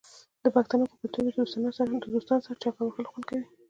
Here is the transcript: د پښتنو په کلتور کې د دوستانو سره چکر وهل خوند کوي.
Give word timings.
د 0.43 0.45
پښتنو 0.55 0.83
په 0.89 0.95
کلتور 1.01 1.13
کې 1.33 1.97
د 2.03 2.05
دوستانو 2.13 2.43
سره 2.45 2.61
چکر 2.63 2.81
وهل 2.85 3.05
خوند 3.09 3.25
کوي. 3.29 3.45